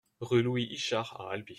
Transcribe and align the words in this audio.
Rue 0.19 0.41
Louis 0.41 0.63
Ichard 0.71 1.19
à 1.21 1.31
Albi 1.33 1.49